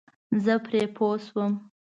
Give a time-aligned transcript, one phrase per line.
[0.43, 1.51] زه پرې پوه شوم.